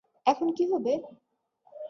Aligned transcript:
এখন 0.25 0.47
কি 0.57 0.63
হবে? 0.71 0.93